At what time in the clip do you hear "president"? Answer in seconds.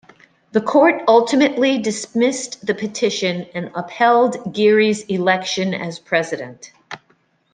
5.99-6.71